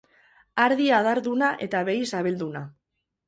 [0.63, 2.63] Ardi adarduna eta behi sabelduna.